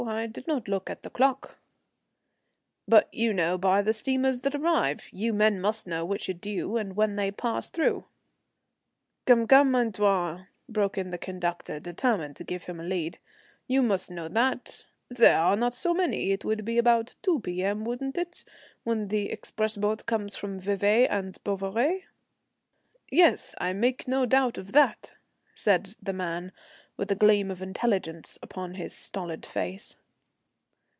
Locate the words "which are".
6.03-6.33